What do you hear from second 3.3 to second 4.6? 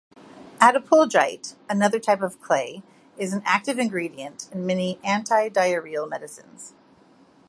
an active ingredient